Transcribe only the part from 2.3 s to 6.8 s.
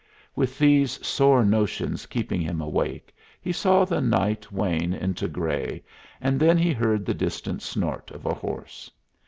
him awake, he saw the night wane into gray, and then he